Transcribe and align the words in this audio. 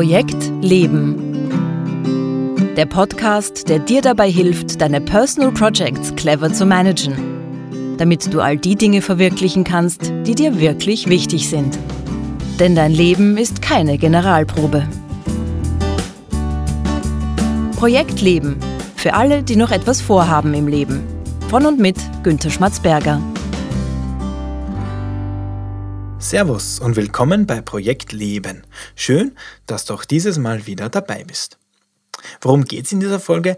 Projekt 0.00 0.50
Leben. 0.62 1.14
Der 2.74 2.86
Podcast, 2.86 3.68
der 3.68 3.80
dir 3.80 4.00
dabei 4.00 4.30
hilft, 4.30 4.80
deine 4.80 4.98
Personal 4.98 5.52
Projects 5.52 6.16
clever 6.16 6.50
zu 6.50 6.64
managen, 6.64 7.96
damit 7.98 8.32
du 8.32 8.40
all 8.40 8.56
die 8.56 8.76
Dinge 8.76 9.02
verwirklichen 9.02 9.62
kannst, 9.62 10.10
die 10.24 10.34
dir 10.34 10.58
wirklich 10.58 11.10
wichtig 11.10 11.50
sind. 11.50 11.78
Denn 12.58 12.74
dein 12.74 12.92
Leben 12.92 13.36
ist 13.36 13.60
keine 13.60 13.98
Generalprobe. 13.98 14.88
Projekt 17.76 18.22
Leben. 18.22 18.56
Für 18.96 19.12
alle, 19.12 19.42
die 19.42 19.56
noch 19.56 19.70
etwas 19.70 20.00
vorhaben 20.00 20.54
im 20.54 20.66
Leben. 20.66 21.02
Von 21.50 21.66
und 21.66 21.78
mit 21.78 21.98
Günter 22.22 22.48
Schmatzberger. 22.48 23.20
Servus 26.30 26.78
und 26.78 26.94
willkommen 26.94 27.44
bei 27.44 27.60
Projekt 27.60 28.12
Leben. 28.12 28.62
Schön, 28.94 29.36
dass 29.66 29.84
du 29.84 29.94
auch 29.94 30.04
dieses 30.04 30.38
Mal 30.38 30.64
wieder 30.64 30.88
dabei 30.88 31.24
bist. 31.24 31.58
Worum 32.40 32.66
geht 32.66 32.84
es 32.84 32.92
in 32.92 33.00
dieser 33.00 33.18
Folge? 33.18 33.56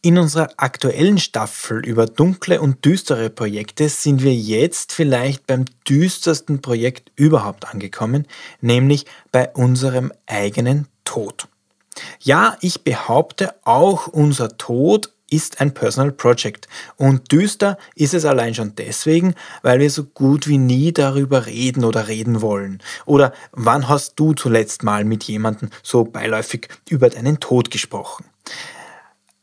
In 0.00 0.16
unserer 0.16 0.48
aktuellen 0.56 1.18
Staffel 1.18 1.84
über 1.84 2.06
dunkle 2.06 2.62
und 2.62 2.86
düstere 2.86 3.28
Projekte 3.28 3.90
sind 3.90 4.22
wir 4.22 4.32
jetzt 4.32 4.92
vielleicht 4.94 5.46
beim 5.46 5.66
düstersten 5.86 6.62
Projekt 6.62 7.12
überhaupt 7.16 7.68
angekommen, 7.68 8.26
nämlich 8.62 9.04
bei 9.30 9.50
unserem 9.50 10.10
eigenen 10.24 10.88
Tod. 11.04 11.48
Ja, 12.18 12.56
ich 12.62 12.82
behaupte, 12.82 13.56
auch 13.62 14.06
unser 14.06 14.56
Tod 14.56 15.13
ist 15.30 15.60
ein 15.60 15.74
Personal 15.74 16.12
Project. 16.12 16.68
Und 16.96 17.32
düster 17.32 17.78
ist 17.94 18.14
es 18.14 18.24
allein 18.24 18.54
schon 18.54 18.74
deswegen, 18.76 19.34
weil 19.62 19.80
wir 19.80 19.90
so 19.90 20.04
gut 20.04 20.46
wie 20.46 20.58
nie 20.58 20.92
darüber 20.92 21.46
reden 21.46 21.84
oder 21.84 22.08
reden 22.08 22.40
wollen. 22.40 22.82
Oder 23.06 23.32
wann 23.52 23.88
hast 23.88 24.14
du 24.16 24.34
zuletzt 24.34 24.82
mal 24.82 25.04
mit 25.04 25.24
jemandem 25.24 25.70
so 25.82 26.04
beiläufig 26.04 26.68
über 26.88 27.08
deinen 27.08 27.40
Tod 27.40 27.70
gesprochen? 27.70 28.24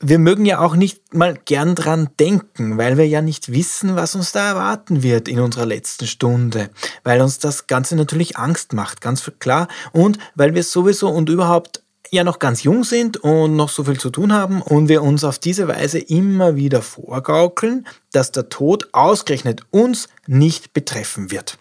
Wir 0.03 0.17
mögen 0.17 0.47
ja 0.47 0.59
auch 0.59 0.75
nicht 0.75 1.13
mal 1.13 1.37
gern 1.45 1.75
dran 1.75 2.09
denken, 2.19 2.79
weil 2.79 2.97
wir 2.97 3.07
ja 3.07 3.21
nicht 3.21 3.51
wissen, 3.51 3.95
was 3.95 4.15
uns 4.15 4.31
da 4.31 4.49
erwarten 4.49 5.03
wird 5.03 5.27
in 5.27 5.39
unserer 5.39 5.67
letzten 5.67 6.07
Stunde, 6.07 6.71
weil 7.03 7.21
uns 7.21 7.37
das 7.37 7.67
Ganze 7.67 7.95
natürlich 7.95 8.35
Angst 8.35 8.73
macht, 8.73 8.99
ganz 8.99 9.31
klar, 9.37 9.67
und 9.91 10.17
weil 10.33 10.55
wir 10.55 10.63
sowieso 10.63 11.09
und 11.09 11.29
überhaupt 11.29 11.83
ja 12.11 12.23
noch 12.23 12.39
ganz 12.39 12.63
jung 12.63 12.83
sind 12.83 13.17
und 13.17 13.55
noch 13.55 13.69
so 13.69 13.85
viel 13.85 13.99
zu 13.99 14.09
tun 14.09 14.33
haben 14.33 14.61
und 14.61 14.89
wir 14.89 15.01
uns 15.01 15.23
auf 15.23 15.39
diese 15.39 15.67
Weise 15.67 15.97
immer 15.97 16.55
wieder 16.55 16.81
vorgaukeln, 16.81 17.87
dass 18.11 18.31
der 18.31 18.49
Tod 18.49 18.89
ausgerechnet 18.91 19.61
uns 19.71 20.09
nicht 20.27 20.73
betreffen 20.73 21.31
wird. 21.31 21.57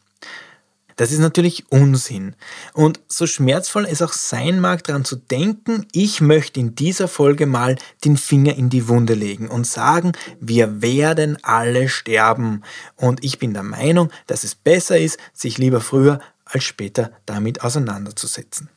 Das 0.96 1.12
ist 1.12 1.20
natürlich 1.20 1.64
Unsinn. 1.70 2.34
Und 2.74 3.00
so 3.08 3.26
schmerzvoll 3.26 3.86
es 3.86 4.02
auch 4.02 4.12
sein 4.12 4.60
mag, 4.60 4.84
daran 4.84 5.06
zu 5.06 5.16
denken, 5.16 5.86
ich 5.92 6.20
möchte 6.20 6.60
in 6.60 6.74
dieser 6.74 7.08
Folge 7.08 7.46
mal 7.46 7.78
den 8.04 8.18
Finger 8.18 8.54
in 8.56 8.68
die 8.68 8.86
Wunde 8.86 9.14
legen 9.14 9.48
und 9.48 9.66
sagen, 9.66 10.12
wir 10.40 10.82
werden 10.82 11.38
alle 11.42 11.88
sterben. 11.88 12.64
Und 12.96 13.24
ich 13.24 13.38
bin 13.38 13.54
der 13.54 13.62
Meinung, 13.62 14.10
dass 14.26 14.44
es 14.44 14.54
besser 14.54 14.98
ist, 14.98 15.16
sich 15.32 15.56
lieber 15.56 15.80
früher 15.80 16.20
als 16.44 16.64
später 16.64 17.12
damit 17.24 17.62
auseinanderzusetzen. 17.62 18.68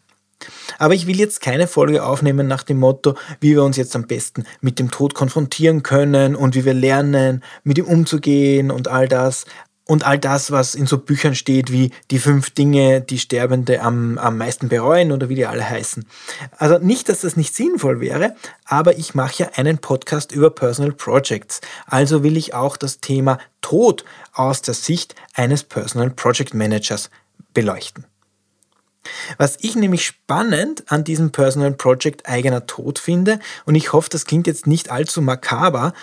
Aber 0.79 0.93
ich 0.93 1.07
will 1.07 1.17
jetzt 1.17 1.41
keine 1.41 1.67
Folge 1.67 2.03
aufnehmen 2.03 2.47
nach 2.47 2.63
dem 2.63 2.79
Motto, 2.79 3.15
wie 3.39 3.51
wir 3.51 3.63
uns 3.63 3.77
jetzt 3.77 3.95
am 3.95 4.07
besten 4.07 4.45
mit 4.61 4.79
dem 4.79 4.91
Tod 4.91 5.13
konfrontieren 5.13 5.83
können 5.83 6.35
und 6.35 6.55
wie 6.55 6.65
wir 6.65 6.73
lernen, 6.73 7.43
mit 7.63 7.77
ihm 7.77 7.85
umzugehen 7.85 8.71
und 8.71 8.87
all 8.87 9.07
das. 9.07 9.45
Und 9.85 10.05
all 10.05 10.17
das, 10.17 10.49
was 10.49 10.75
in 10.75 10.87
so 10.87 10.97
Büchern 10.97 11.35
steht, 11.35 11.69
wie 11.69 11.91
die 12.09 12.19
fünf 12.19 12.51
Dinge, 12.51 13.01
die 13.01 13.19
Sterbende 13.19 13.81
am, 13.81 14.17
am 14.17 14.37
meisten 14.37 14.69
bereuen 14.69 15.11
oder 15.11 15.27
wie 15.27 15.35
die 15.35 15.45
alle 15.45 15.69
heißen. 15.69 16.05
Also 16.57 16.77
nicht, 16.77 17.09
dass 17.09 17.19
das 17.21 17.35
nicht 17.35 17.53
sinnvoll 17.53 17.99
wäre, 17.99 18.33
aber 18.63 18.97
ich 18.97 19.13
mache 19.13 19.43
ja 19.43 19.49
einen 19.55 19.79
Podcast 19.79 20.31
über 20.31 20.51
Personal 20.51 20.93
Projects. 20.93 21.59
Also 21.85 22.23
will 22.23 22.37
ich 22.37 22.53
auch 22.53 22.77
das 22.77 23.01
Thema 23.01 23.39
Tod 23.59 24.05
aus 24.31 24.61
der 24.61 24.73
Sicht 24.73 25.15
eines 25.33 25.63
Personal 25.63 26.11
Project 26.11 26.53
Managers 26.53 27.09
beleuchten. 27.53 28.05
Was 29.37 29.57
ich 29.61 29.75
nämlich 29.75 30.05
spannend 30.05 30.83
an 30.91 31.03
diesem 31.03 31.31
Personal 31.31 31.71
Project 31.71 32.27
eigener 32.27 32.65
Tod 32.65 32.99
finde, 32.99 33.39
und 33.65 33.75
ich 33.75 33.93
hoffe, 33.93 34.09
das 34.09 34.25
klingt 34.25 34.47
jetzt 34.47 34.67
nicht 34.67 34.91
allzu 34.91 35.21
makaber, 35.21 35.93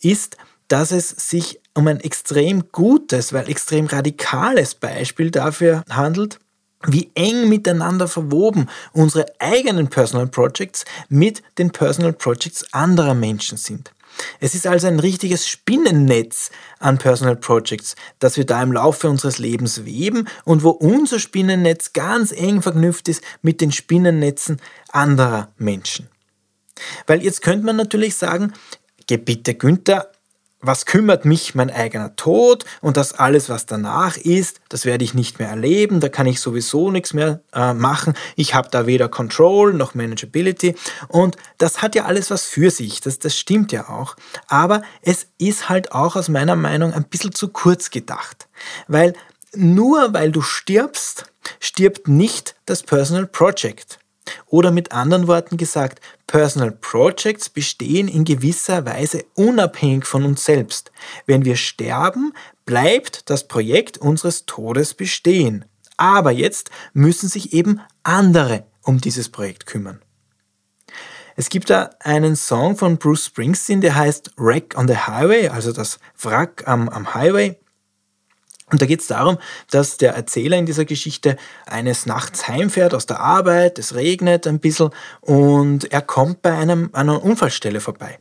ist, 0.00 0.36
dass 0.68 0.92
es 0.92 1.08
sich 1.10 1.60
um 1.74 1.86
ein 1.88 2.00
extrem 2.00 2.70
gutes, 2.72 3.32
weil 3.32 3.48
extrem 3.48 3.86
radikales 3.86 4.74
Beispiel 4.74 5.30
dafür 5.30 5.84
handelt, 5.88 6.38
wie 6.86 7.10
eng 7.14 7.48
miteinander 7.48 8.08
verwoben 8.08 8.68
unsere 8.92 9.26
eigenen 9.38 9.88
Personal 9.88 10.26
Projects 10.26 10.84
mit 11.08 11.42
den 11.58 11.70
Personal 11.70 12.12
Projects 12.12 12.72
anderer 12.72 13.14
Menschen 13.14 13.58
sind. 13.58 13.92
Es 14.40 14.54
ist 14.54 14.66
also 14.66 14.86
ein 14.86 15.00
richtiges 15.00 15.48
Spinnennetz 15.48 16.50
an 16.78 16.98
Personal 16.98 17.36
Projects, 17.36 17.96
das 18.18 18.36
wir 18.36 18.46
da 18.46 18.62
im 18.62 18.72
Laufe 18.72 19.08
unseres 19.08 19.38
Lebens 19.38 19.84
weben 19.84 20.28
und 20.44 20.62
wo 20.62 20.70
unser 20.70 21.18
Spinnennetz 21.18 21.92
ganz 21.92 22.32
eng 22.32 22.62
verknüpft 22.62 23.08
ist 23.08 23.22
mit 23.42 23.60
den 23.60 23.72
Spinnennetzen 23.72 24.60
anderer 24.90 25.52
Menschen. 25.58 26.08
Weil 27.06 27.22
jetzt 27.22 27.42
könnte 27.42 27.66
man 27.66 27.76
natürlich 27.76 28.16
sagen, 28.16 28.52
Gebitte 29.06 29.54
Günther, 29.54 30.12
was 30.60 30.86
kümmert 30.86 31.24
mich 31.24 31.54
mein 31.54 31.70
eigener 31.70 32.16
Tod 32.16 32.64
und 32.80 32.96
das 32.96 33.12
alles, 33.12 33.48
was 33.48 33.66
danach 33.66 34.16
ist, 34.16 34.60
das 34.68 34.84
werde 34.84 35.04
ich 35.04 35.14
nicht 35.14 35.38
mehr 35.38 35.48
erleben, 35.48 36.00
da 36.00 36.08
kann 36.08 36.26
ich 36.26 36.40
sowieso 36.40 36.90
nichts 36.90 37.14
mehr 37.14 37.40
äh, 37.52 37.72
machen. 37.72 38.14
Ich 38.36 38.54
habe 38.54 38.68
da 38.70 38.86
weder 38.86 39.08
Control 39.08 39.72
noch 39.72 39.94
Manageability 39.94 40.74
und 41.08 41.36
das 41.58 41.82
hat 41.82 41.94
ja 41.94 42.04
alles 42.04 42.30
was 42.30 42.44
für 42.44 42.70
sich, 42.70 43.00
das, 43.00 43.18
das 43.18 43.38
stimmt 43.38 43.72
ja 43.72 43.88
auch. 43.88 44.16
Aber 44.48 44.82
es 45.02 45.28
ist 45.38 45.68
halt 45.68 45.92
auch 45.92 46.16
aus 46.16 46.28
meiner 46.28 46.56
Meinung 46.56 46.92
ein 46.92 47.04
bisschen 47.04 47.34
zu 47.34 47.48
kurz 47.48 47.90
gedacht, 47.90 48.48
weil 48.88 49.14
nur 49.54 50.12
weil 50.12 50.30
du 50.30 50.42
stirbst, 50.42 51.24
stirbt 51.58 52.08
nicht 52.08 52.54
das 52.66 52.82
Personal 52.82 53.26
Project. 53.26 53.99
Oder 54.46 54.70
mit 54.70 54.92
anderen 54.92 55.26
Worten 55.26 55.56
gesagt, 55.56 56.00
Personal 56.26 56.72
Projects 56.72 57.48
bestehen 57.48 58.08
in 58.08 58.24
gewisser 58.24 58.86
Weise 58.86 59.24
unabhängig 59.34 60.06
von 60.06 60.24
uns 60.24 60.44
selbst. 60.44 60.92
Wenn 61.26 61.44
wir 61.44 61.56
sterben, 61.56 62.32
bleibt 62.64 63.28
das 63.30 63.48
Projekt 63.48 63.98
unseres 63.98 64.46
Todes 64.46 64.94
bestehen. 64.94 65.64
Aber 65.96 66.30
jetzt 66.30 66.70
müssen 66.92 67.28
sich 67.28 67.52
eben 67.52 67.80
andere 68.02 68.64
um 68.82 69.00
dieses 69.00 69.28
Projekt 69.28 69.66
kümmern. 69.66 70.00
Es 71.36 71.48
gibt 71.48 71.70
da 71.70 71.90
einen 72.00 72.36
Song 72.36 72.76
von 72.76 72.98
Bruce 72.98 73.26
Springsteen, 73.26 73.80
der 73.80 73.94
heißt 73.94 74.32
Wreck 74.36 74.76
on 74.76 74.88
the 74.88 74.96
Highway, 74.96 75.48
also 75.48 75.72
das 75.72 75.98
Wrack 76.22 76.66
am, 76.66 76.88
am 76.88 77.14
Highway. 77.14 77.58
Und 78.70 78.80
da 78.80 78.86
geht 78.86 79.00
es 79.00 79.06
darum, 79.06 79.38
dass 79.70 79.96
der 79.96 80.14
Erzähler 80.14 80.56
in 80.56 80.66
dieser 80.66 80.84
Geschichte 80.84 81.36
eines 81.66 82.06
Nachts 82.06 82.48
heimfährt 82.48 82.94
aus 82.94 83.06
der 83.06 83.20
Arbeit, 83.20 83.78
es 83.78 83.94
regnet 83.94 84.46
ein 84.46 84.60
bisschen 84.60 84.90
und 85.20 85.92
er 85.92 86.02
kommt 86.02 86.42
bei 86.42 86.56
einem, 86.56 86.90
einer 86.92 87.22
Unfallstelle 87.22 87.80
vorbei. 87.80 88.18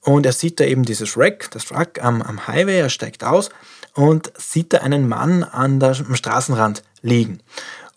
Und 0.00 0.24
er 0.24 0.32
sieht 0.32 0.60
da 0.60 0.64
eben 0.64 0.84
dieses 0.84 1.16
Wreck, 1.16 1.50
das 1.50 1.70
Wrack 1.70 2.02
am, 2.02 2.22
am 2.22 2.46
Highway, 2.46 2.78
er 2.78 2.88
steigt 2.88 3.24
aus 3.24 3.50
und 3.94 4.32
sieht 4.38 4.72
da 4.72 4.78
einen 4.78 5.08
Mann 5.08 5.42
an 5.42 5.80
der, 5.80 5.96
am 5.98 6.14
Straßenrand 6.14 6.82
liegen. 7.02 7.40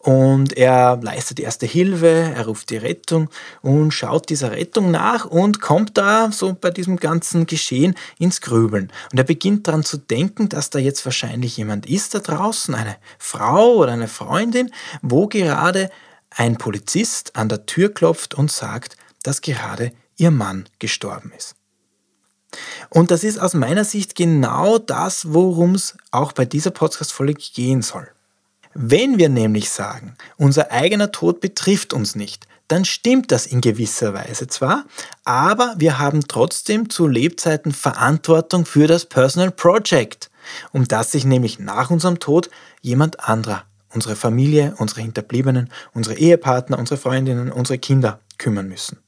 Und 0.01 0.57
er 0.57 0.99
leistet 0.99 1.39
erste 1.39 1.67
Hilfe, 1.67 2.33
er 2.35 2.47
ruft 2.47 2.71
die 2.71 2.77
Rettung 2.77 3.29
und 3.61 3.91
schaut 3.91 4.29
dieser 4.29 4.51
Rettung 4.51 4.89
nach 4.89 5.25
und 5.25 5.61
kommt 5.61 5.95
da 5.95 6.31
so 6.31 6.57
bei 6.59 6.71
diesem 6.71 6.97
ganzen 6.97 7.45
Geschehen 7.45 7.93
ins 8.17 8.41
Grübeln. 8.41 8.91
Und 9.11 9.19
er 9.19 9.23
beginnt 9.23 9.67
daran 9.67 9.83
zu 9.83 9.97
denken, 9.97 10.49
dass 10.49 10.71
da 10.71 10.79
jetzt 10.79 11.05
wahrscheinlich 11.05 11.55
jemand 11.55 11.85
ist 11.85 12.15
da 12.15 12.19
draußen, 12.19 12.73
eine 12.73 12.95
Frau 13.19 13.75
oder 13.75 13.91
eine 13.91 14.07
Freundin, 14.07 14.71
wo 15.03 15.27
gerade 15.27 15.91
ein 16.31 16.57
Polizist 16.57 17.35
an 17.35 17.47
der 17.47 17.67
Tür 17.67 17.93
klopft 17.93 18.33
und 18.33 18.51
sagt, 18.51 18.97
dass 19.21 19.41
gerade 19.41 19.91
ihr 20.17 20.31
Mann 20.31 20.67
gestorben 20.79 21.31
ist. 21.37 21.53
Und 22.89 23.11
das 23.11 23.23
ist 23.23 23.39
aus 23.39 23.53
meiner 23.53 23.85
Sicht 23.85 24.15
genau 24.15 24.79
das, 24.79 25.31
worum 25.31 25.75
es 25.75 25.95
auch 26.09 26.31
bei 26.31 26.45
dieser 26.45 26.71
Podcast-Folge 26.71 27.35
gehen 27.53 27.83
soll. 27.83 28.07
Wenn 28.73 29.17
wir 29.17 29.29
nämlich 29.29 29.69
sagen, 29.69 30.15
unser 30.37 30.71
eigener 30.71 31.11
Tod 31.11 31.41
betrifft 31.41 31.93
uns 31.93 32.15
nicht, 32.15 32.47
dann 32.69 32.85
stimmt 32.85 33.33
das 33.33 33.45
in 33.45 33.59
gewisser 33.59 34.13
Weise 34.13 34.47
zwar, 34.47 34.85
aber 35.25 35.75
wir 35.77 35.99
haben 35.99 36.21
trotzdem 36.25 36.89
zu 36.89 37.05
Lebzeiten 37.05 37.73
Verantwortung 37.73 38.65
für 38.65 38.87
das 38.87 39.05
Personal 39.05 39.51
Project, 39.51 40.31
um 40.71 40.87
das 40.87 41.11
sich 41.11 41.25
nämlich 41.25 41.59
nach 41.59 41.89
unserem 41.89 42.19
Tod 42.19 42.49
jemand 42.81 43.19
anderer, 43.27 43.65
unsere 43.93 44.15
Familie, 44.15 44.73
unsere 44.77 45.01
Hinterbliebenen, 45.01 45.69
unsere 45.93 46.15
Ehepartner, 46.15 46.79
unsere 46.79 46.97
Freundinnen, 46.97 47.51
unsere 47.51 47.77
Kinder 47.77 48.21
kümmern 48.37 48.69
müssen. 48.69 48.99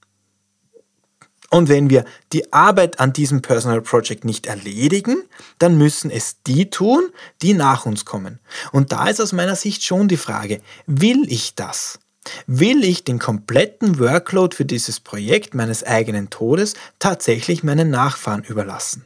Und 1.54 1.70
wenn 1.70 1.92
wir 1.92 2.04
die 2.32 2.52
Arbeit 2.52 3.00
an 3.00 3.14
diesem 3.14 3.44
Personal 3.44 3.84
Project 3.84 4.26
nicht 4.26 4.48
erledigen, 4.48 5.22
dann 5.60 5.78
müssen 5.78 6.10
es 6.10 6.42
die 6.42 6.72
tun, 6.72 7.10
die 7.44 7.54
nach 7.54 7.86
uns 7.86 8.06
kommen. 8.06 8.40
Und 8.72 8.92
da 8.92 9.08
ist 9.08 9.22
aus 9.22 9.34
meiner 9.34 9.56
Sicht 9.56 9.84
schon 9.84 10.08
die 10.08 10.18
Frage, 10.18 10.62
will 10.88 11.26
ich 11.28 11.54
das? 11.54 12.00
Will 12.48 12.84
ich 12.84 13.04
den 13.04 13.20
kompletten 13.20 14.00
Workload 14.00 14.56
für 14.56 14.66
dieses 14.66 15.00
Projekt 15.00 15.54
meines 15.54 15.84
eigenen 15.84 16.32
Todes 16.32 16.74
tatsächlich 16.98 17.62
meinen 17.62 17.92
Nachfahren 17.92 18.44
überlassen? 18.44 19.06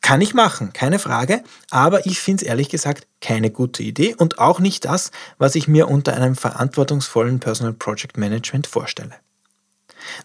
Kann 0.00 0.22
ich 0.22 0.34
machen, 0.34 0.72
keine 0.72 0.98
Frage, 0.98 1.44
aber 1.70 2.04
ich 2.04 2.18
finde 2.18 2.42
es 2.42 2.48
ehrlich 2.48 2.68
gesagt 2.68 3.06
keine 3.20 3.50
gute 3.50 3.84
Idee 3.84 4.16
und 4.18 4.40
auch 4.40 4.58
nicht 4.58 4.86
das, 4.86 5.12
was 5.38 5.54
ich 5.54 5.68
mir 5.68 5.86
unter 5.86 6.14
einem 6.14 6.34
verantwortungsvollen 6.34 7.38
Personal 7.38 7.74
Project 7.74 8.16
Management 8.16 8.66
vorstelle. 8.66 9.14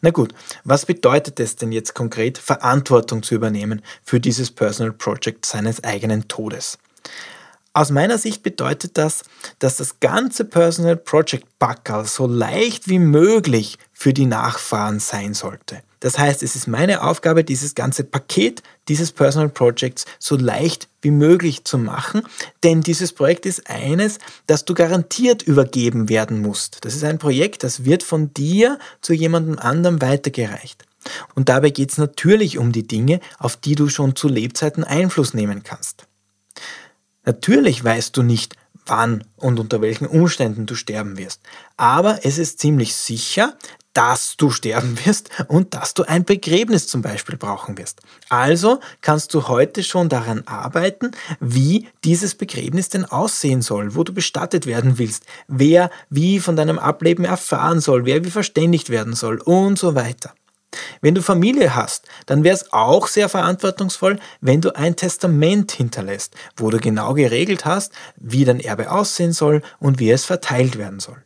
Na 0.01 0.11
gut, 0.11 0.33
was 0.63 0.85
bedeutet 0.85 1.39
es 1.39 1.55
denn 1.55 1.71
jetzt 1.71 1.93
konkret, 1.93 2.37
Verantwortung 2.37 3.23
zu 3.23 3.35
übernehmen 3.35 3.81
für 4.03 4.19
dieses 4.19 4.51
Personal 4.51 4.93
Project 4.93 5.45
seines 5.45 5.83
eigenen 5.83 6.27
Todes? 6.27 6.77
Aus 7.73 7.91
meiner 7.91 8.17
Sicht 8.17 8.41
bedeutet 8.43 8.97
das, 8.97 9.23
dass 9.59 9.77
das 9.77 9.99
ganze 9.99 10.43
Personal 10.43 10.97
Project 10.97 11.59
Backerl 11.59 12.05
so 12.05 12.25
leicht 12.25 12.89
wie 12.89 12.99
möglich 12.99 13.77
für 13.93 14.11
die 14.11 14.25
Nachfahren 14.25 14.99
sein 14.99 15.33
sollte. 15.33 15.81
Das 16.00 16.18
heißt, 16.18 16.44
es 16.44 16.56
ist 16.56 16.68
meine 16.68 17.04
Aufgabe, 17.04 17.44
dieses 17.44 17.75
ganze 17.75 18.04
Paket 18.04 18.63
dieses 18.90 19.12
Personal 19.12 19.50
Projects 19.50 20.06
so 20.18 20.36
leicht 20.36 20.90
wie 21.01 21.12
möglich 21.12 21.63
zu 21.63 21.78
machen, 21.78 22.24
denn 22.63 22.81
dieses 22.81 23.13
Projekt 23.13 23.46
ist 23.46 23.69
eines, 23.69 24.18
das 24.48 24.66
du 24.66 24.74
garantiert 24.74 25.44
übergeben 25.44 26.10
werden 26.10 26.42
musst. 26.42 26.84
Das 26.84 26.96
ist 26.96 27.04
ein 27.04 27.19
Projekt, 27.19 27.63
das 27.63 27.86
wird 27.86 28.04
von 28.04 28.34
dir 28.34 28.80
zu 29.01 29.13
jemandem 29.13 29.60
anderem 29.60 30.01
weitergereicht. 30.01 30.86
Und 31.36 31.48
dabei 31.48 31.69
geht 31.69 31.92
es 31.92 31.98
natürlich 31.98 32.57
um 32.57 32.74
die 32.74 32.86
Dinge, 32.86 33.22
auf 33.38 33.56
die 33.56 33.75
du 33.75 33.88
schon 33.88 34.16
zu 34.16 34.28
Lebzeiten 34.28 34.84
Einfluss 34.84 35.34
nehmen 35.34 35.63
kannst. 35.63 36.07
Natürlich 37.24 37.81
weißt 37.84 38.18
du 38.18 38.24
nicht, 38.24 38.56
wann 38.86 39.24
und 39.38 39.60
unter 39.60 39.81
welchen 39.81 40.07
Umständen 40.07 40.66
du 40.66 40.75
sterben 40.75 41.18
wirst. 41.18 41.42
Aber 41.78 42.19
es 42.24 42.38
ist 42.38 42.60
ziemlich 42.60 42.96
sicher, 42.96 43.56
dass 44.00 44.38
du 44.38 44.50
sterben 44.50 44.98
wirst 45.06 45.30
und 45.50 45.74
dass 45.74 45.94
du 45.94 46.04
ein 46.04 46.24
Begräbnis 46.24 46.88
zum 46.88 47.01
Beispiel 47.01 47.36
brauchen 47.36 47.78
wirst. 47.78 48.00
Also 48.30 48.80
kannst 49.01 49.34
du 49.34 49.50
heute 49.50 49.84
schon 49.84 50.07
daran 50.07 50.44
arbeiten, 50.46 51.12
wie 51.42 51.90
dieses 52.06 52.36
Begräbnis 52.36 52.88
denn 52.88 53.04
aussehen 53.04 53.62
soll, 53.62 53.96
wo 53.96 54.06
du 54.06 54.13
bestattet 54.13 54.66
werden 54.66 55.00
willst, 55.00 55.25
wer 55.50 55.90
wie 56.10 56.40
von 56.40 56.56
deinem 56.56 56.80
Ableben 56.80 57.25
erfahren 57.25 57.81
soll, 57.81 58.06
wer 58.06 58.24
wie 58.24 58.31
verständigt 58.31 58.90
werden 58.90 59.16
soll 59.16 59.42
und 59.42 59.78
so 59.78 59.96
weiter. 59.96 60.34
Wenn 61.01 61.16
du 61.16 61.22
Familie 61.22 61.75
hast, 61.75 62.07
dann 62.25 62.46
wäre 62.46 62.56
es 62.56 62.72
auch 62.72 63.06
sehr 63.06 63.28
verantwortungsvoll, 63.28 64.18
wenn 64.40 64.62
du 64.62 64.74
ein 64.78 64.96
Testament 64.96 65.74
hinterlässt, 65.74 66.36
wo 66.56 66.69
du 66.69 66.78
genau 66.78 67.16
geregelt 67.16 67.66
hast, 67.66 67.92
wie 68.16 68.46
dein 68.46 68.62
Erbe 68.62 68.92
aussehen 68.92 69.34
soll 69.34 69.62
und 69.80 70.00
wie 70.00 70.10
es 70.10 70.24
verteilt 70.24 70.78
werden 70.78 71.01
soll. 71.01 71.22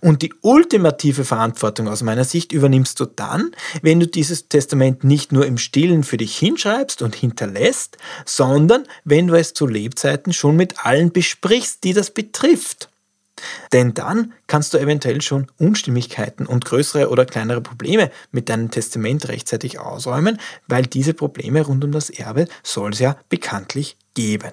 Und 0.00 0.22
die 0.22 0.34
ultimative 0.42 1.24
Verantwortung 1.24 1.88
aus 1.88 2.02
meiner 2.02 2.24
Sicht 2.24 2.52
übernimmst 2.52 3.00
du 3.00 3.06
dann, 3.06 3.52
wenn 3.80 4.00
du 4.00 4.06
dieses 4.06 4.48
Testament 4.48 5.04
nicht 5.04 5.32
nur 5.32 5.46
im 5.46 5.58
stillen 5.58 6.04
für 6.04 6.16
dich 6.16 6.36
hinschreibst 6.36 7.02
und 7.02 7.14
hinterlässt, 7.14 7.96
sondern 8.26 8.84
wenn 9.04 9.28
du 9.28 9.34
es 9.34 9.54
zu 9.54 9.66
Lebzeiten 9.66 10.32
schon 10.32 10.56
mit 10.56 10.84
allen 10.84 11.12
besprichst, 11.12 11.84
die 11.84 11.94
das 11.94 12.10
betrifft. 12.10 12.90
Denn 13.72 13.94
dann 13.94 14.34
kannst 14.46 14.74
du 14.74 14.78
eventuell 14.78 15.20
schon 15.20 15.50
Unstimmigkeiten 15.58 16.46
und 16.46 16.64
größere 16.64 17.08
oder 17.08 17.24
kleinere 17.24 17.60
Probleme 17.60 18.10
mit 18.30 18.48
deinem 18.48 18.70
Testament 18.70 19.28
rechtzeitig 19.28 19.78
ausräumen, 19.78 20.38
weil 20.68 20.86
diese 20.86 21.14
Probleme 21.14 21.62
rund 21.62 21.82
um 21.84 21.92
das 21.92 22.10
Erbe 22.10 22.46
soll 22.62 22.92
es 22.92 22.98
ja 22.98 23.16
bekanntlich 23.28 23.96
geben. 24.14 24.52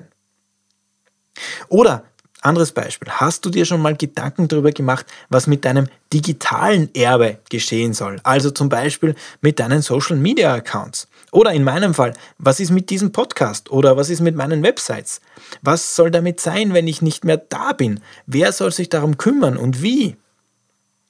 Oder 1.68 2.06
anderes 2.42 2.72
Beispiel. 2.72 3.10
Hast 3.10 3.46
du 3.46 3.50
dir 3.50 3.66
schon 3.66 3.82
mal 3.82 3.96
Gedanken 3.96 4.48
darüber 4.48 4.72
gemacht, 4.72 5.06
was 5.30 5.48
mit 5.48 5.66
deinem 5.66 5.88
digitalen 6.14 6.94
Erbe 6.96 7.40
geschehen 7.50 7.94
soll? 7.94 8.20
Also 8.24 8.52
zum 8.52 8.70
Beispiel 8.70 9.16
mit 9.42 9.60
deinen 9.60 9.82
Social 9.82 10.16
Media 10.16 10.54
Accounts. 10.54 11.08
Oder 11.32 11.54
in 11.54 11.64
meinem 11.64 11.94
Fall, 11.94 12.14
was 12.38 12.60
ist 12.60 12.72
mit 12.72 12.90
diesem 12.90 13.12
Podcast? 13.12 13.72
Oder 13.72 13.98
was 13.98 14.10
ist 14.10 14.22
mit 14.22 14.36
meinen 14.36 14.64
Websites? 14.64 15.22
Was 15.62 15.96
soll 15.96 16.12
damit 16.12 16.40
sein, 16.40 16.74
wenn 16.74 16.88
ich 16.88 17.02
nicht 17.02 17.24
mehr 17.24 17.38
da 17.38 17.74
bin? 17.74 18.00
Wer 18.26 18.52
soll 18.52 18.72
sich 18.72 18.90
darum 18.90 19.18
kümmern 19.18 19.58
und 19.58 19.82
wie? 19.82 20.16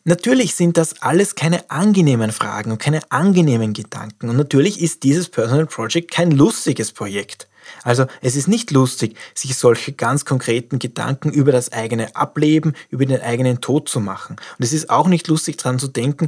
Natürlich 0.06 0.56
sind 0.56 0.78
das 0.78 1.02
alles 1.02 1.36
keine 1.36 1.70
angenehmen 1.70 2.32
Fragen 2.32 2.72
und 2.72 2.80
keine 2.80 3.02
angenehmen 3.12 3.74
Gedanken. 3.74 4.30
Und 4.30 4.38
natürlich 4.38 4.82
ist 4.82 5.04
dieses 5.04 5.30
Personal 5.30 5.68
Project 5.68 6.12
kein 6.12 6.32
lustiges 6.32 6.92
Projekt. 6.92 7.49
Also 7.84 8.06
es 8.22 8.36
ist 8.36 8.48
nicht 8.48 8.72
lustig, 8.72 9.16
sich 9.34 9.56
solche 9.56 9.94
ganz 9.94 10.26
konkreten 10.26 10.80
Gedanken 10.80 11.32
über 11.32 11.52
das 11.52 11.72
eigene 11.72 12.16
Ableben, 12.16 12.74
über 12.90 13.06
den 13.06 13.22
eigenen 13.22 13.62
Tod 13.62 13.90
zu 13.90 14.00
machen. 14.00 14.36
Und 14.58 14.66
es 14.66 14.74
ist 14.74 14.90
auch 14.90 15.08
nicht 15.08 15.28
lustig 15.28 15.58
daran 15.58 15.80
zu 15.80 15.88
denken, 15.88 16.28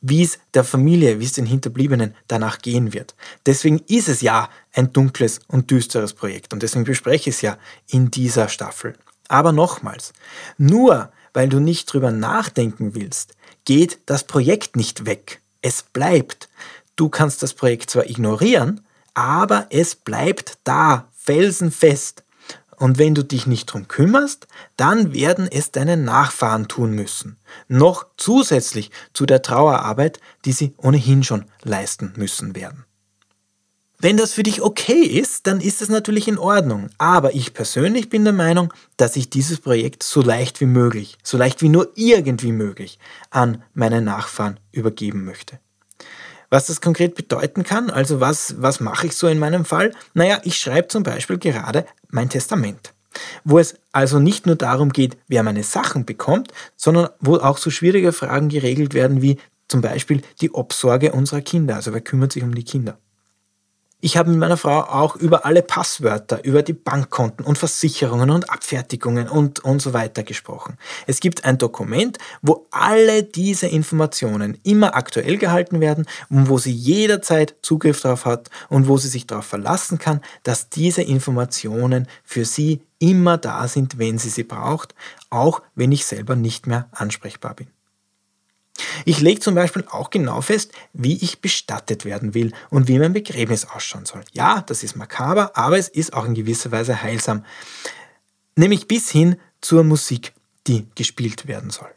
wie 0.00 0.22
es 0.22 0.38
der 0.54 0.64
Familie, 0.64 1.20
wie 1.20 1.24
es 1.24 1.32
den 1.32 1.46
Hinterbliebenen 1.46 2.14
danach 2.28 2.58
gehen 2.58 2.92
wird. 2.92 3.14
Deswegen 3.46 3.80
ist 3.88 4.08
es 4.08 4.20
ja 4.20 4.48
ein 4.72 4.92
dunkles 4.92 5.40
und 5.48 5.70
düsteres 5.70 6.12
Projekt 6.12 6.52
und 6.52 6.62
deswegen 6.62 6.84
bespreche 6.84 7.30
ich 7.30 7.36
es 7.36 7.42
ja 7.42 7.58
in 7.88 8.10
dieser 8.10 8.48
Staffel. 8.48 8.94
Aber 9.28 9.52
nochmals, 9.52 10.12
nur 10.58 11.10
weil 11.32 11.48
du 11.48 11.60
nicht 11.60 11.92
drüber 11.92 12.10
nachdenken 12.10 12.94
willst, 12.94 13.34
geht 13.64 13.98
das 14.06 14.24
Projekt 14.24 14.76
nicht 14.76 15.06
weg. 15.06 15.40
Es 15.62 15.82
bleibt. 15.82 16.48
Du 16.96 17.08
kannst 17.08 17.42
das 17.42 17.54
Projekt 17.54 17.90
zwar 17.90 18.08
ignorieren, 18.08 18.80
aber 19.14 19.66
es 19.70 19.94
bleibt 19.94 20.58
da, 20.64 21.08
felsenfest. 21.14 22.24
Und 22.76 22.98
wenn 22.98 23.14
du 23.14 23.22
dich 23.22 23.46
nicht 23.46 23.66
drum 23.66 23.86
kümmerst, 23.86 24.48
dann 24.76 25.12
werden 25.12 25.48
es 25.48 25.70
deine 25.70 25.96
Nachfahren 25.96 26.66
tun 26.66 26.90
müssen. 26.92 27.38
Noch 27.68 28.06
zusätzlich 28.16 28.90
zu 29.12 29.24
der 29.24 29.42
Trauerarbeit, 29.42 30.18
die 30.44 30.52
sie 30.52 30.74
ohnehin 30.78 31.22
schon 31.22 31.44
leisten 31.62 32.12
müssen 32.16 32.56
werden. 32.56 32.84
Wenn 34.02 34.16
das 34.16 34.32
für 34.32 34.42
dich 34.42 34.62
okay 34.62 35.00
ist, 35.00 35.46
dann 35.46 35.60
ist 35.60 35.80
es 35.80 35.88
natürlich 35.88 36.26
in 36.26 36.38
Ordnung. 36.38 36.90
Aber 36.98 37.36
ich 37.36 37.54
persönlich 37.54 38.08
bin 38.08 38.24
der 38.24 38.32
Meinung, 38.32 38.74
dass 38.96 39.14
ich 39.14 39.30
dieses 39.30 39.60
Projekt 39.60 40.02
so 40.02 40.20
leicht 40.20 40.60
wie 40.60 40.66
möglich, 40.66 41.18
so 41.22 41.38
leicht 41.38 41.62
wie 41.62 41.68
nur 41.68 41.92
irgendwie 41.94 42.50
möglich 42.50 42.98
an 43.30 43.62
meine 43.74 44.02
Nachfahren 44.02 44.58
übergeben 44.72 45.24
möchte. 45.24 45.60
Was 46.52 46.66
das 46.66 46.82
konkret 46.82 47.14
bedeuten 47.14 47.62
kann, 47.62 47.88
also 47.88 48.20
was, 48.20 48.56
was 48.60 48.78
mache 48.78 49.06
ich 49.06 49.16
so 49.16 49.26
in 49.26 49.38
meinem 49.38 49.64
Fall? 49.64 49.94
Naja, 50.12 50.38
ich 50.44 50.58
schreibe 50.58 50.88
zum 50.88 51.02
Beispiel 51.02 51.38
gerade 51.38 51.86
mein 52.10 52.28
Testament, 52.28 52.92
wo 53.42 53.58
es 53.58 53.76
also 53.90 54.18
nicht 54.18 54.44
nur 54.44 54.56
darum 54.56 54.92
geht, 54.92 55.16
wer 55.28 55.42
meine 55.44 55.62
Sachen 55.62 56.04
bekommt, 56.04 56.52
sondern 56.76 57.08
wo 57.20 57.36
auch 57.36 57.56
so 57.56 57.70
schwierige 57.70 58.12
Fragen 58.12 58.50
geregelt 58.50 58.92
werden 58.92 59.22
wie 59.22 59.38
zum 59.66 59.80
Beispiel 59.80 60.20
die 60.42 60.50
Obsorge 60.50 61.12
unserer 61.12 61.40
Kinder, 61.40 61.76
also 61.76 61.94
wer 61.94 62.02
kümmert 62.02 62.32
sich 62.32 62.42
um 62.42 62.54
die 62.54 62.64
Kinder. 62.64 62.98
Ich 64.04 64.16
habe 64.16 64.30
mit 64.30 64.40
meiner 64.40 64.56
Frau 64.56 64.80
auch 64.80 65.14
über 65.14 65.46
alle 65.46 65.62
Passwörter, 65.62 66.44
über 66.44 66.64
die 66.64 66.72
Bankkonten 66.72 67.46
und 67.46 67.56
Versicherungen 67.56 68.30
und 68.30 68.50
Abfertigungen 68.50 69.28
und, 69.28 69.60
und 69.60 69.80
so 69.80 69.92
weiter 69.92 70.24
gesprochen. 70.24 70.76
Es 71.06 71.20
gibt 71.20 71.44
ein 71.44 71.56
Dokument, 71.56 72.18
wo 72.42 72.66
alle 72.72 73.22
diese 73.22 73.68
Informationen 73.68 74.58
immer 74.64 74.96
aktuell 74.96 75.38
gehalten 75.38 75.80
werden 75.80 76.06
und 76.30 76.48
wo 76.48 76.58
sie 76.58 76.72
jederzeit 76.72 77.54
Zugriff 77.62 78.00
darauf 78.00 78.24
hat 78.24 78.50
und 78.68 78.88
wo 78.88 78.98
sie 78.98 79.06
sich 79.06 79.28
darauf 79.28 79.46
verlassen 79.46 80.00
kann, 80.00 80.20
dass 80.42 80.68
diese 80.68 81.02
Informationen 81.02 82.08
für 82.24 82.44
sie 82.44 82.80
immer 82.98 83.38
da 83.38 83.68
sind, 83.68 83.98
wenn 83.98 84.18
sie 84.18 84.30
sie 84.30 84.42
braucht, 84.42 84.96
auch 85.30 85.62
wenn 85.76 85.92
ich 85.92 86.06
selber 86.06 86.34
nicht 86.34 86.66
mehr 86.66 86.88
ansprechbar 86.90 87.54
bin. 87.54 87.68
Ich 89.04 89.20
lege 89.20 89.40
zum 89.40 89.54
Beispiel 89.54 89.84
auch 89.90 90.10
genau 90.10 90.40
fest, 90.40 90.72
wie 90.92 91.16
ich 91.22 91.40
bestattet 91.40 92.04
werden 92.04 92.34
will 92.34 92.52
und 92.70 92.88
wie 92.88 92.98
mein 92.98 93.12
Begräbnis 93.12 93.66
ausschauen 93.66 94.06
soll. 94.06 94.22
Ja, 94.32 94.62
das 94.62 94.82
ist 94.82 94.96
makaber, 94.96 95.56
aber 95.56 95.78
es 95.78 95.88
ist 95.88 96.12
auch 96.12 96.24
in 96.24 96.34
gewisser 96.34 96.72
Weise 96.72 97.02
heilsam. 97.02 97.44
Nämlich 98.56 98.88
bis 98.88 99.10
hin 99.10 99.36
zur 99.60 99.84
Musik, 99.84 100.32
die 100.66 100.86
gespielt 100.94 101.46
werden 101.46 101.70
soll. 101.70 101.90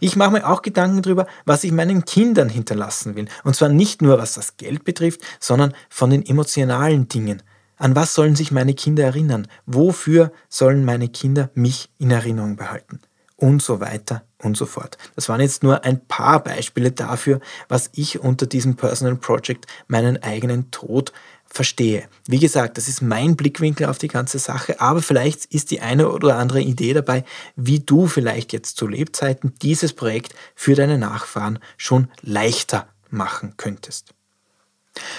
Ich 0.00 0.16
mache 0.16 0.32
mir 0.32 0.48
auch 0.48 0.62
Gedanken 0.62 1.02
darüber, 1.02 1.26
was 1.44 1.64
ich 1.64 1.72
meinen 1.72 2.04
Kindern 2.04 2.48
hinterlassen 2.48 3.16
will. 3.16 3.26
Und 3.44 3.56
zwar 3.56 3.68
nicht 3.68 4.02
nur 4.02 4.18
was 4.18 4.34
das 4.34 4.56
Geld 4.56 4.84
betrifft, 4.84 5.20
sondern 5.40 5.74
von 5.88 6.10
den 6.10 6.24
emotionalen 6.24 7.08
Dingen. 7.08 7.42
An 7.76 7.96
was 7.96 8.14
sollen 8.14 8.36
sich 8.36 8.52
meine 8.52 8.74
Kinder 8.74 9.02
erinnern? 9.02 9.48
Wofür 9.66 10.32
sollen 10.48 10.84
meine 10.84 11.08
Kinder 11.08 11.50
mich 11.54 11.90
in 11.98 12.12
Erinnerung 12.12 12.56
behalten? 12.56 13.00
Und 13.42 13.60
so 13.60 13.80
weiter 13.80 14.22
und 14.38 14.56
so 14.56 14.66
fort. 14.66 14.96
Das 15.16 15.28
waren 15.28 15.40
jetzt 15.40 15.64
nur 15.64 15.84
ein 15.84 16.06
paar 16.06 16.44
Beispiele 16.44 16.92
dafür, 16.92 17.40
was 17.68 17.90
ich 17.92 18.20
unter 18.20 18.46
diesem 18.46 18.76
Personal 18.76 19.16
Project 19.16 19.66
meinen 19.88 20.22
eigenen 20.22 20.70
Tod 20.70 21.12
verstehe. 21.44 22.08
Wie 22.28 22.38
gesagt, 22.38 22.78
das 22.78 22.86
ist 22.86 23.02
mein 23.02 23.34
Blickwinkel 23.34 23.86
auf 23.86 23.98
die 23.98 24.06
ganze 24.06 24.38
Sache, 24.38 24.80
aber 24.80 25.02
vielleicht 25.02 25.46
ist 25.46 25.72
die 25.72 25.80
eine 25.80 26.08
oder 26.10 26.36
andere 26.38 26.60
Idee 26.60 26.94
dabei, 26.94 27.24
wie 27.56 27.80
du 27.80 28.06
vielleicht 28.06 28.52
jetzt 28.52 28.76
zu 28.76 28.86
Lebzeiten 28.86 29.54
dieses 29.60 29.92
Projekt 29.92 30.34
für 30.54 30.76
deine 30.76 30.96
Nachfahren 30.96 31.58
schon 31.76 32.08
leichter 32.22 32.86
machen 33.10 33.54
könntest. 33.56 34.14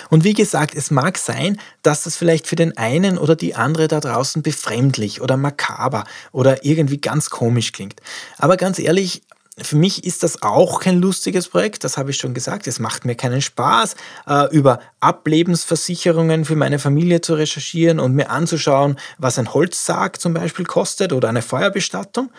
Und 0.10 0.24
wie 0.24 0.34
gesagt, 0.34 0.76
es 0.76 0.92
mag 0.92 1.18
sein, 1.18 1.60
dass 1.82 2.04
das 2.04 2.16
vielleicht 2.16 2.48
für 2.48 2.56
den 2.56 2.78
einen 2.78 3.18
oder 3.18 3.36
die 3.36 3.56
andere 3.56 3.88
da 3.88 4.00
draußen 4.00 4.44
befremdlich 4.44 5.22
oder 5.22 5.38
makaber 5.38 6.04
oder 6.32 6.66
irgendwie 6.66 7.02
ganz 7.02 7.30
komisch 7.30 7.72
klingt. 7.72 8.00
Aber 8.38 8.58
ganz 8.58 8.80
ehrlich, 8.80 9.24
für 9.58 9.76
mich 9.76 10.04
ist 10.04 10.24
das 10.24 10.42
auch 10.42 10.80
kein 10.80 11.00
lustiges 11.00 11.48
Projekt, 11.48 11.84
das 11.84 11.98
habe 11.98 12.10
ich 12.10 12.18
schon 12.18 12.34
gesagt. 12.34 12.66
Es 12.66 12.80
macht 12.80 13.06
mir 13.06 13.14
keinen 13.16 13.42
Spaß, 13.42 13.96
äh, 14.28 14.50
über 14.56 14.80
Ablebensversicherungen 15.00 16.46
für 16.46 16.56
meine 16.56 16.80
Familie 16.80 17.22
zu 17.22 17.36
recherchieren 17.36 18.00
und 18.00 18.16
mir 18.16 18.32
anzuschauen, 18.32 18.98
was 19.20 19.38
ein 19.38 19.54
Holzsarg 19.54 20.20
zum 20.20 20.34
Beispiel 20.34 20.66
kostet 20.66 21.14
oder 21.14 21.30
eine 21.30 21.44
Feuerbestattung. 21.44 22.32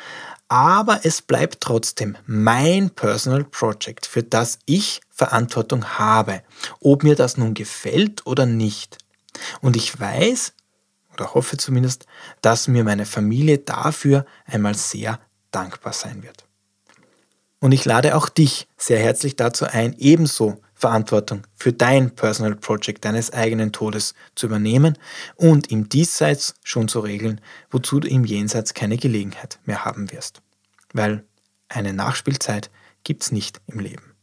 Aber 0.55 1.01
es 1.03 1.21
bleibt 1.21 1.63
trotzdem 1.63 2.17
mein 2.27 2.91
Personal 2.91 3.43
Project, 3.43 4.07
für 4.07 4.23
das 4.23 4.61
ich 4.67 5.01
Verantwortung 5.11 5.85
habe, 5.99 6.45
ob 6.79 7.03
mir 7.03 7.17
das 7.17 7.37
nun 7.37 7.55
gefällt 7.55 8.25
oder 8.25 8.47
nicht. 8.47 8.99
Und 9.63 9.75
ich 9.75 9.99
weiß, 9.99 10.53
oder 11.13 11.35
hoffe 11.35 11.57
zumindest, 11.57 12.07
dass 12.41 12.69
mir 12.69 12.85
meine 12.85 13.05
Familie 13.05 13.59
dafür 13.59 14.27
einmal 14.47 14.77
sehr 14.77 15.19
dankbar 15.51 15.93
sein 15.93 16.23
wird. 16.23 16.45
Und 17.59 17.73
ich 17.73 17.85
lade 17.85 18.15
auch 18.15 18.29
dich 18.29 18.69
sehr 18.77 19.01
herzlich 19.01 19.35
dazu 19.35 19.65
ein, 19.65 19.97
ebenso 19.99 20.61
Verantwortung 20.73 21.43
für 21.57 21.73
dein 21.73 22.15
Personal 22.15 22.55
Project 22.55 23.05
deines 23.05 23.33
eigenen 23.33 23.73
Todes 23.73 24.15
zu 24.37 24.47
übernehmen 24.47 24.99
und 25.35 25.73
im 25.73 25.89
Diesseits 25.89 26.55
schon 26.63 26.87
zu 26.87 27.01
regeln, 27.01 27.41
wozu 27.73 27.99
du 27.99 28.07
im 28.07 28.25
Jenseits 28.25 28.73
keine 28.73 28.99
Gelegenheit 28.99 29.59
mehr 29.65 29.85
haben 29.85 30.13
wirst. 30.13 30.44
Weil 30.95 31.27
eine 31.69 31.93
Nachspielzeit 31.93 32.71
gibt 33.03 33.25
es 33.25 33.33
nicht 33.33 33.61
im 33.67 33.81
Leben. 33.81 34.15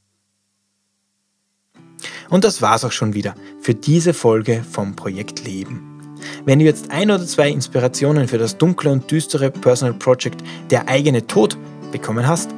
Und 2.29 2.43
das 2.43 2.63
war's 2.63 2.83
auch 2.83 2.91
schon 2.91 3.13
wieder 3.13 3.35
für 3.59 3.75
diese 3.75 4.15
Folge 4.15 4.63
vom 4.63 4.95
Projekt 4.95 5.45
Leben. 5.45 6.17
Wenn 6.45 6.59
du 6.59 6.65
jetzt 6.65 6.89
ein 6.89 7.11
oder 7.11 7.25
zwei 7.25 7.49
Inspirationen 7.49 8.27
für 8.27 8.39
das 8.39 8.57
dunkle 8.57 8.91
und 8.91 9.11
düstere 9.11 9.51
Personal 9.51 9.93
Project 9.93 10.41
Der 10.71 10.87
eigene 10.87 11.27
Tod 11.27 11.57
bekommen 11.91 12.27
hast, 12.27 12.55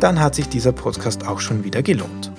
dann 0.00 0.20
hat 0.20 0.34
sich 0.34 0.48
dieser 0.48 0.72
Podcast 0.72 1.26
auch 1.26 1.40
schon 1.40 1.64
wieder 1.64 1.82
gelohnt. 1.82 2.30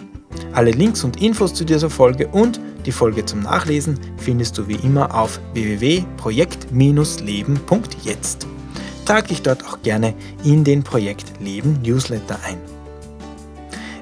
Alle 0.53 0.71
Links 0.71 1.03
und 1.03 1.21
Infos 1.21 1.53
zu 1.53 1.65
dieser 1.65 1.89
Folge 1.89 2.27
und 2.27 2.59
die 2.85 2.91
Folge 2.91 3.25
zum 3.25 3.41
Nachlesen 3.41 3.99
findest 4.17 4.57
du 4.57 4.67
wie 4.67 4.75
immer 4.75 5.15
auf 5.15 5.39
www.projekt-leben.jetzt. 5.53 8.47
Trag 9.05 9.27
dich 9.27 9.43
dort 9.43 9.63
auch 9.65 9.83
gerne 9.83 10.15
in 10.43 10.63
den 10.63 10.83
Projekt 10.83 11.39
Leben 11.39 11.79
Newsletter 11.83 12.39
ein. 12.43 12.57